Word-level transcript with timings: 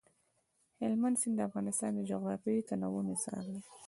هلمند 0.81 1.15
سیند 1.21 1.35
د 1.37 1.41
افغانستان 1.49 1.91
د 1.95 1.99
جغرافیوي 2.11 2.61
تنوع 2.69 3.01
مثال 3.11 3.45
دی. 3.53 3.61